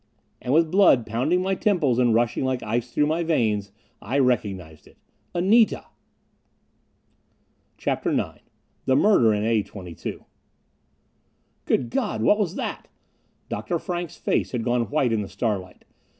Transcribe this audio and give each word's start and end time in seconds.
And 0.41 0.51
with 0.51 0.71
blood 0.71 1.05
pounding 1.05 1.43
my 1.43 1.53
temples 1.53 1.99
and 1.99 2.11
rushing 2.15 2.43
like 2.43 2.63
ice 2.63 2.89
through 2.91 3.05
my 3.05 3.21
veins, 3.21 3.71
I 4.01 4.17
recognized 4.17 4.87
it. 4.87 4.97
Anita! 5.35 5.85
CHAPTER 7.77 8.09
IX 8.09 8.39
The 8.87 8.95
Murder 8.95 9.31
in 9.31 9.43
A 9.45 9.61
22 9.61 10.25
"Good 11.65 11.91
God, 11.91 12.23
what 12.23 12.39
was 12.39 12.55
that?" 12.55 12.87
Dr. 13.47 13.77
Frank's 13.77 14.17
face 14.17 14.53
had 14.53 14.63
gone 14.63 14.89
white 14.89 15.13
in 15.13 15.21
the 15.21 15.29
starlight. 15.29 15.85